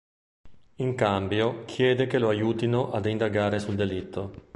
In 0.77 0.95
cambio 0.95 1.63
chiede 1.65 2.07
che 2.07 2.17
lo 2.17 2.29
aiutino 2.29 2.89
ad 2.91 3.05
indagare 3.05 3.59
sul 3.59 3.75
delitto. 3.75 4.33